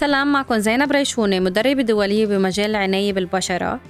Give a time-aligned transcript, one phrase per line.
[0.00, 3.80] سلام معكم زينب ريشوني مدربة دولية بمجال العناية بالبشرة.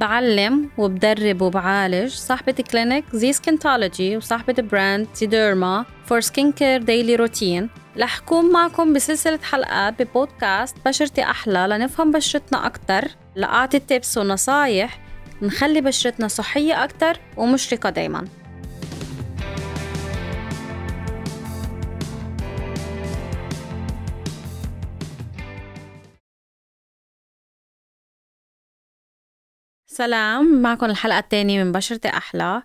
[0.00, 7.70] بعلم وبدرب وبعالج صاحبة clinic The Skintology وصاحبة brand زيديرما for skin care daily routine
[7.98, 13.04] رح كون معكم بسلسلة حلقات ببودكاست بشرتي أحلى لنفهم بشرتنا أكتر
[13.36, 15.00] لأعطي tips ونصايح
[15.42, 18.24] نخلي بشرتنا صحية أكتر ومشرقة دايماً.
[29.96, 32.62] سلام معكم الحلقة الثانية من بشرتي أحلى.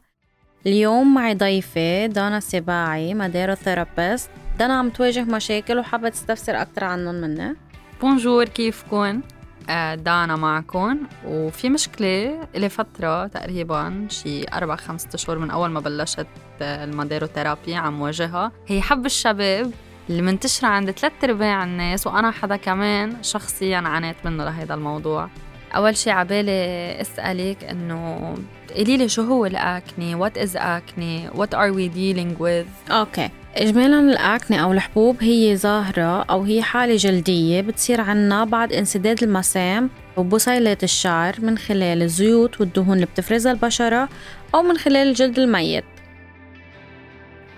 [0.66, 4.30] اليوم معي ضيفة دانا سباعي مادیرو therapist.
[4.60, 7.56] دانا عم تواجه مشاكل وحابة تستفسر أكتر عنهم مني
[8.02, 9.22] bonjour كيفكن؟
[9.70, 15.80] آه، دانا معكم وفي مشكلة إلي فترة تقريبا شي أربع خمسة أشهر من أول ما
[15.80, 16.28] بلشت
[16.62, 18.52] آه، الماديرو therapy عم واجهها.
[18.68, 19.72] هي حب الشباب
[20.10, 25.30] اللي منتشرة عند ثلاث أرباع الناس وأنا حدا كمان شخصيا عانيت منه لهذا الموضوع.
[25.76, 26.52] أول شيء عبالي
[27.02, 28.36] أسألك إنه
[28.76, 33.30] قولي لي شو هو ال acne what is acne what are we dealing with okay.
[33.56, 39.24] اجمالا ال acne أو الحبوب هي ظاهرة أو هي حالة جلدية بتصير عنا بعد انسداد
[39.24, 44.10] المسام وبصيلات الشعر من خلال الزيوت والدهون اللي بتفرزها البشرة
[44.56, 45.84] أو من خلال الجلد الميت.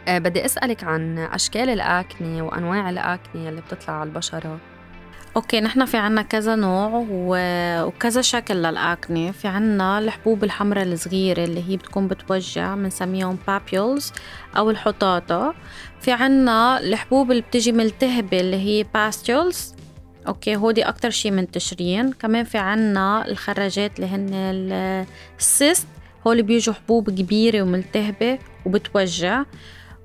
[0.07, 4.59] أه بدي أسألك عن أشكال ال acne وأنواع ال acne اللي بتطلع على البشرة.
[5.35, 7.05] okay نحن في عنا كذا نوع
[7.85, 14.11] وكذا شكل لل acne في عنا الحبوب الحمراء الصغيرة اللي هي بتكون بتوجع بنسميهم papules
[14.57, 15.53] أو الحطاطة.
[16.01, 19.75] في عنا الحبوب اللي بتجي ملتهبة اللي هي pustules
[20.27, 24.29] okay هودي أكتر شي منتشرين كمان في عنا الخراجات اللي هن
[25.39, 25.87] ال cyst
[26.27, 29.43] هول بيجوا حبوب كبيرة وملتهبة وبتوجع.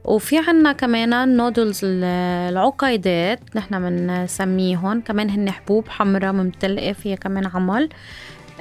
[0.04, 7.46] وفي عنا كمان ال nodules العقيدات نحن بنسميهم كمان هن حبوب حمراء ممتلئة فيها كمان
[7.46, 7.88] عمل.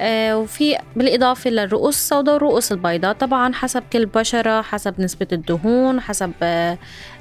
[0.00, 3.12] آه وفي بالإضافة للرؤوس السوداء والرؤوس البيضاء.
[3.12, 6.78] طبعا حسب كل بشرة حسب نسبة الدهون حسب آه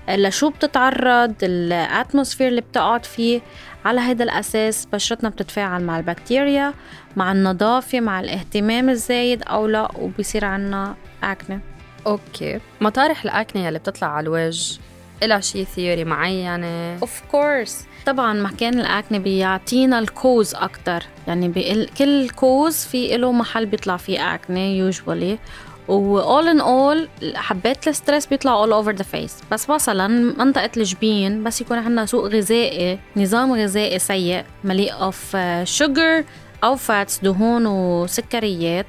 [0.10, 3.42] لشو بتتعرض ال atmosphere اللي بتقعد فيه.
[3.86, 6.74] على هذا الأساس بشرتنا بتتفاعل مع البكتيريا
[7.16, 11.60] مع النظافة مع الاهتمام الزايد أو لا وبصير عنا acne
[12.08, 12.60] okay.
[12.82, 14.80] مطارح ال acne اللي بتطلع على الوجه
[15.24, 21.04] إلها شي theory معينة؟ of course طبعا مكان ال acne بيعطينا ال cause أكتر.
[21.28, 25.40] يعني كل cause في له محل بيطلع فيه acne usually
[25.88, 29.44] و all in all حبات ال stress بيطلع all over the face.
[29.52, 35.38] بس مثلا منطقة الجبين بس يكون عندنا سوء غذائي نظام غذائي سيء مليء of
[35.80, 36.26] sugar
[36.64, 38.86] أو fats دهون وسكريات.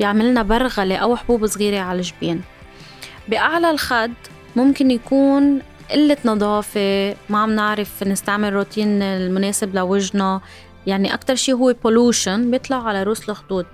[0.00, 2.42] بيعملنا برغلة أو حبوب صغيرة على الجبين.
[3.28, 4.12] بأعلى الخد
[4.56, 10.40] ممكن يكون قلة نظافة ما عم نعرف نستعمل روتين المناسب لوجهنا
[10.86, 13.66] يعني أكتر شي هو pollution بيطلع على رؤوس الخدود.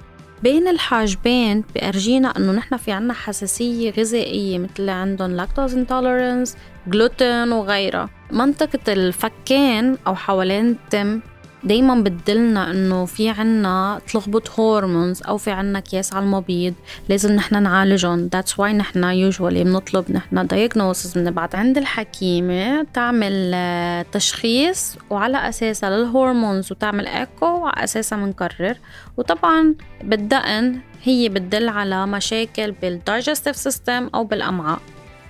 [0.43, 7.53] بين الحاجبين بأرجينا إنه نحن في عنا حساسية غذائية مثل اللي عندهم lactose intolerance gluten
[7.53, 8.09] وغيرها.
[8.31, 11.21] منطقة الفكين أو حوالين التم
[11.67, 16.75] دايما بتدلنا إنه في عنا تلخبط hormones أو في عنا كياس على المبيض
[17.09, 18.29] لازم نحن نعالجهم.
[18.33, 25.91] that's why نحن usually بنطلب نحن diagnosis بنبعت عند الحكيمة تعمل آه، تشخيص وعلى أساسها
[25.91, 28.77] لل hormones وتعمل ايكو وعلى أساسها بنقرر
[29.17, 34.79] وطبعا بالدقن هي بتدل على مشاكل بال digestive system أو بالأمعاء.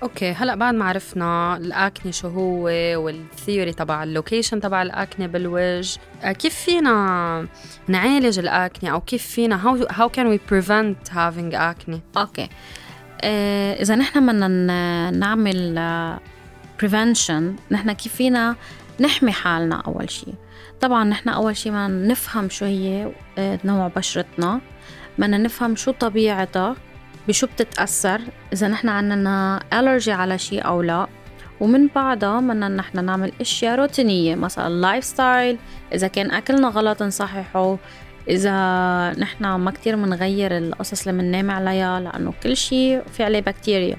[0.02, 2.62] okay هلأ بعد ما عرفنا ال acne شو هو
[3.04, 7.46] وال theory تبع ال location تبع ال acne بالوجه آه، كيف فينا
[7.88, 12.48] نعالج ال acne أو كيف فينا how how can we prevent having acne okay.
[13.20, 15.80] آه، إذا نحن بدنا نعمل
[16.78, 18.56] prevention نحن كيف فينا
[19.00, 20.34] نحمي حالنا أول شيء
[20.80, 24.60] طبعا نحن أول شيء بدنا نفهم شو هي آه، نوع بشرتنا
[25.18, 26.76] بدنا نفهم شو طبيعتها
[27.28, 28.20] بشو بتتأثر؟
[28.52, 31.06] إذا نحن عنا allergy على شيء أو لا
[31.60, 35.58] ومن بعدها بدنا نحن نعمل أشياء روتينية مثلا ال lifestyle
[35.94, 37.78] إذا كان أكلنا غلط نصححه
[38.28, 38.52] إذا
[39.18, 43.96] نحن ما كتير بنغير القصص اللي بننام عليها لأنه كل شيء في عليه بكتيريا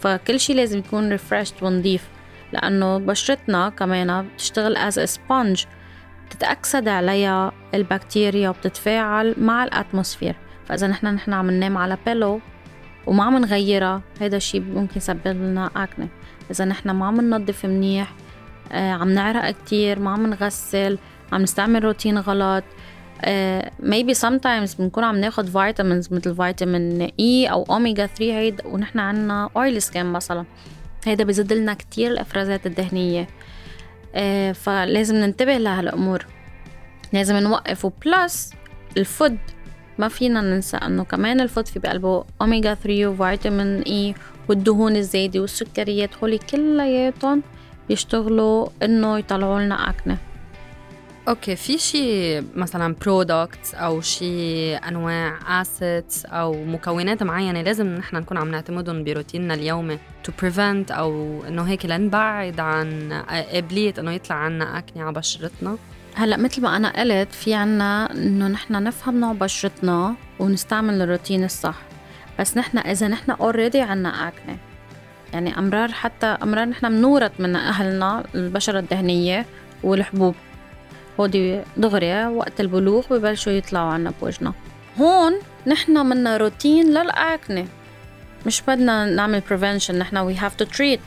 [0.00, 2.08] فكل شيء لازم يكون refreshed ونضيف
[2.52, 5.64] لأنه بشرتنا كمان بتشتغل as sponge
[6.26, 10.36] بتتأكسد عليها البكتيريا وبتتفاعل مع ال atmosphere
[10.66, 12.40] فإذا نحن نحن عم ننام على pillow
[13.08, 14.02] وما عم نغيرها.
[14.20, 16.08] هذا الشيء ممكن يسبب لنا acne.
[16.50, 18.14] إذا نحن ما عم ننظف منيح
[18.72, 20.98] آه عم نعرق كتير ما عم نغسل
[21.32, 22.64] عم نستعمل روتين غلط
[23.18, 28.66] uh, maybe sometimes بنكون عم ناخد vitamins مثل فيتامين اي e أو اوميجا 3 هيدا
[28.66, 30.44] ونحن عنا oily skin مثلا.
[31.04, 33.26] هيدا بزيد لنا كتير الإفرازات الدهنية.
[33.26, 34.18] uh,
[34.54, 36.26] فلازم ننتبه لهالأمور.
[37.12, 37.84] لازم نوقف.
[37.84, 38.52] و plus
[38.96, 39.38] ال food
[39.98, 44.14] ما فينا ننسى إنه كمان ال food في بقلبه اوميجا 3 وفيتامين E
[44.48, 47.42] والدهون الزايدة والسكريات هولي كلياتهم
[47.88, 50.18] بيشتغلوا إنه يطلعوا لنا acne.
[51.28, 58.38] okay في شيء مثلا products أو شيء انواع acids أو مكونات معينه لازم نحن نكون
[58.38, 64.78] عم نعتمدهم بروتيننا اليومي to prevent أو انه هيك لنبعد عن قابليه انه يطلع عنا
[64.78, 65.76] acne على بشرتنا
[66.14, 71.82] هلا مثل ما أنا قلت في عنا انه نحن نفهم نوع بشرتنا ونستعمل الروتين الصح
[72.38, 74.56] بس نحن اذا نحن already عنا acne
[75.32, 79.46] يعني مرار حتى مرار نحن منورت من اهلنا البشره الدهنيه
[79.82, 80.34] والحبوب
[81.20, 84.52] هودي دغري وقت البلوغ ببلشوا يطلعوا عنا بوجنا.
[84.98, 85.32] هون
[85.66, 87.66] نحن منا روتين للأكنة.
[88.46, 91.00] مش بدنا نعمل prevention نحن we have to treat.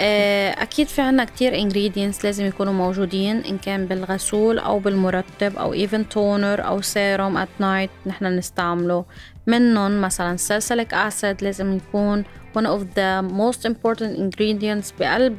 [0.00, 5.74] آه، أكيد في عنا كتير ingredients لازم يكونوا موجودين إن كان بالغسول أو بالمرطب أو
[5.74, 9.04] even toner أو serum at night نحن نستعمله.
[9.46, 12.24] منهم مثلا salicylic acid لازم يكون
[12.58, 15.36] one of the most important ingredients بقلب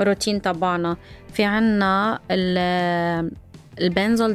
[0.00, 0.96] الروتين تبعنا.
[1.34, 2.18] في عنا
[3.80, 4.34] ال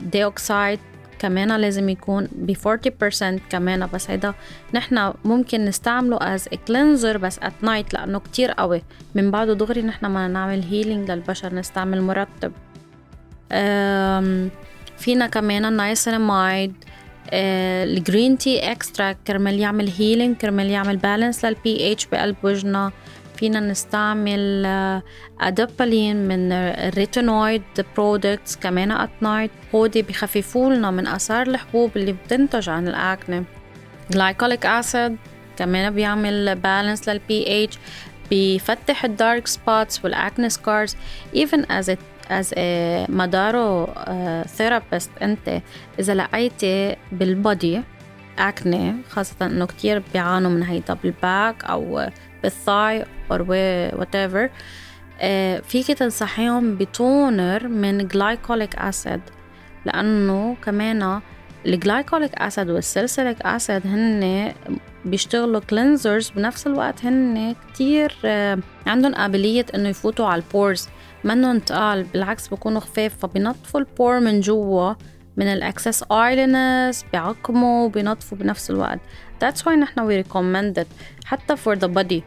[0.00, 0.78] benzoyl peroxide
[1.18, 4.34] كمان لازم يكون ب 40% كمان بس هيدا
[4.74, 8.82] نحن ممكن نستعمله as cleanser بس at night لأنه كتير قوي.
[9.14, 12.52] من بعده دغري نحن ما نعمل healing للبشرة نستعمل مرطب.
[14.98, 16.74] فينا كمان ال niacinamide
[17.32, 22.92] ال green tea extract كرمال يعمل healing كرمال يعمل balance لل pH بقلب وجهنا.
[23.40, 25.02] فينا نستعمل آه،
[26.26, 27.62] من ال retinoid
[27.96, 33.44] products كمان at night هودي بخففوا لنا من آثار الحبوب اللي بتنتج عن ال acne.
[34.10, 35.16] glycolic acid
[35.56, 37.78] كمان بيعمل balance لل pH
[38.30, 40.96] بيفتح ال dark spots وال acne scars
[41.34, 42.60] even as a
[43.08, 43.88] مدارو
[44.46, 45.60] therapist أنت
[45.98, 47.82] إذا لقيتي بال body
[48.48, 52.08] acne خاصة إنه كتير بيعانوا من هيدا بال back أو
[52.42, 53.40] بال thigh or
[54.00, 54.50] whatever.
[55.20, 59.20] آه، فيك تنصحيهم ب toner من glycolic acid
[59.84, 61.20] لأنه كمان
[61.66, 64.52] ال glycolic acid وال salicylic acid هن
[65.04, 70.88] بيشتغلوا cleansers بنفس الوقت هن كتير آه، عندهم قابلية إنه يفوتوا على ال pores
[71.24, 74.94] منهن تقال بالعكس بكونوا خفاف فبينظفوا ال pore من جوا
[75.36, 79.00] من ال excess oiliness بيعقموا وبينظفوا بنفس الوقت.
[79.44, 80.86] That's why نحن we recommend it
[81.24, 82.22] حتى for the body.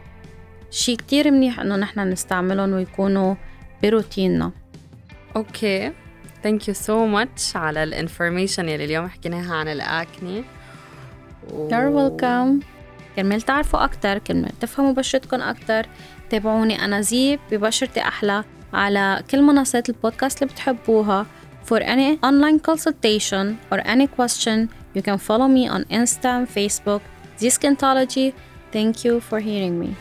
[0.70, 3.34] شي كتير منيح إنه نحن نستعملهم ويكونوا
[3.82, 4.50] بروتيننا.
[5.36, 5.92] okay
[6.42, 10.44] thank you so much على ال information يلي اليوم حكيناها عن ال acne
[11.50, 11.68] و...
[11.68, 12.64] You're welcome.
[13.16, 15.86] كرمال تعرفوا أكتر كرمال تفهموا بشرتكم أكتر.
[16.30, 21.26] تابعوني أنا زيب ببشرتي أحلى على كل منصات البودكاست اللي بتحبوها.
[21.64, 27.00] For any online consultation or any question, you can follow me on Insta and Facebook,
[27.38, 28.34] Zskintology.
[28.70, 29.96] Thank you for hearing me.